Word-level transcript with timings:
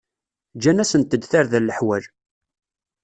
Ǧǧan-asent-d 0.57 1.23
tarda 1.31 1.59
n 1.59 1.65
leḥwal. 1.67 2.03